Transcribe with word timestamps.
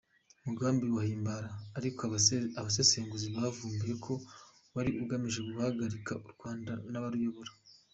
Umugambi 0.41 0.85
wa 0.95 1.03
Himbara 1.09 1.49
ariko 1.77 1.99
abasesenguzi 2.59 3.27
bavumbuye 3.35 3.93
ko 4.05 4.13
wari 4.73 4.91
ugamije 5.03 5.39
guharabika 5.47 6.11
u 6.25 6.27
Rwanda 6.35 6.71
n’abaruyobora. 6.91 7.51